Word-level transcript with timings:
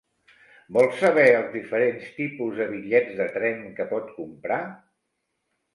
Vol 0.77 0.87
saber 1.01 1.25
els 1.41 1.51
diferents 1.57 2.09
tipus 2.17 2.59
de 2.63 2.69
bitllets 2.73 3.15
de 3.23 3.29
tren 3.39 3.65
que 3.79 3.91
pot 3.95 4.13
comprar? 4.19 4.63